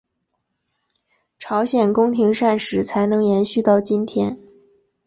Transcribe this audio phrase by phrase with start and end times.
[1.37, 4.39] 朝鲜宫廷膳食才能延续到今天。